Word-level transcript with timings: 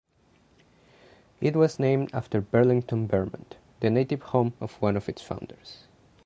It 1.41 1.55
was 1.55 1.77
named 1.77 2.09
after 2.11 2.41
Burlington, 2.41 3.07
Vermont, 3.07 3.57
the 3.81 3.91
native 3.91 4.23
home 4.23 4.53
of 4.59 4.73
one 4.81 4.97
of 4.97 5.07
its 5.07 5.21
founders. 5.21 5.83